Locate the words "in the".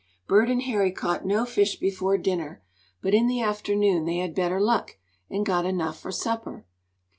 3.13-3.39